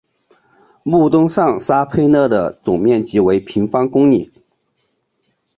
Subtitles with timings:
[0.81, 4.31] 穆东上沙佩勒的总面积为平方公里。